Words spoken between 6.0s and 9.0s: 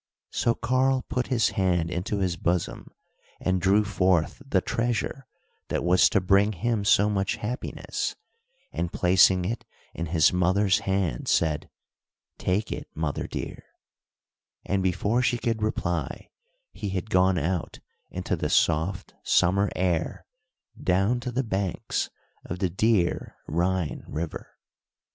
to bring him so much happiness, and